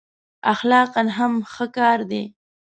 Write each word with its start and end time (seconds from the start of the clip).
اخلاقأ 0.53 1.01
هم 1.17 1.33
ښه 1.53 1.65
کار 1.77 1.99
دی. 2.11 2.23